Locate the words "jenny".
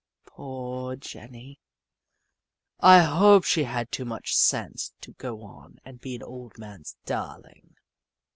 0.95-1.59